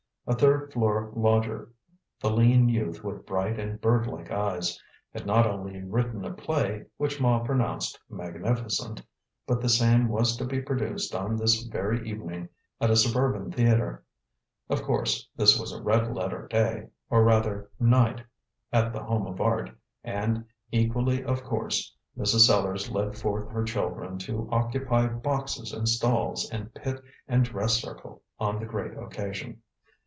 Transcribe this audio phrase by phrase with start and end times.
[0.27, 1.73] A third floor lodger
[2.21, 4.79] the lean youth with bright and bird like eyes
[5.11, 9.01] had not only written a play, which Ma pronounced magnificent,
[9.45, 12.47] but the same was to be produced on this very evening
[12.79, 14.05] at a suburban theatre.
[14.69, 18.23] Of course, this was a red letter day or, rather, night
[18.71, 19.71] at The Home of Art,
[20.03, 22.45] and equally of course, Mrs.
[22.47, 28.21] Sellars led forth her children to occupy boxes and stalls and pit and dress circle
[28.39, 29.61] on the great occasion.